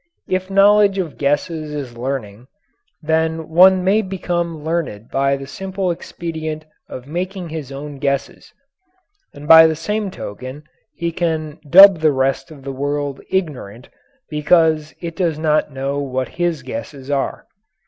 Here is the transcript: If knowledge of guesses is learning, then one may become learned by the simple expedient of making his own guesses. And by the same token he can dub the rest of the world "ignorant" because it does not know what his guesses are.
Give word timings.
If 0.27 0.49
knowledge 0.49 0.97
of 0.97 1.15
guesses 1.19 1.75
is 1.75 1.95
learning, 1.95 2.47
then 3.03 3.47
one 3.49 3.83
may 3.83 4.01
become 4.01 4.63
learned 4.63 5.09
by 5.11 5.37
the 5.37 5.45
simple 5.45 5.91
expedient 5.91 6.65
of 6.89 7.05
making 7.05 7.49
his 7.49 7.71
own 7.71 7.99
guesses. 7.99 8.51
And 9.31 9.47
by 9.47 9.67
the 9.67 9.75
same 9.75 10.09
token 10.09 10.63
he 10.95 11.11
can 11.11 11.59
dub 11.69 11.99
the 11.99 12.11
rest 12.11 12.49
of 12.49 12.63
the 12.63 12.73
world 12.73 13.21
"ignorant" 13.29 13.89
because 14.27 14.95
it 15.01 15.15
does 15.15 15.37
not 15.37 15.71
know 15.71 15.99
what 15.99 16.29
his 16.29 16.63
guesses 16.63 17.11
are. 17.11 17.45